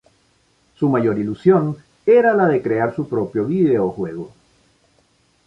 [0.79, 4.31] Su mayor ilusión era la de crear su propio videojuego.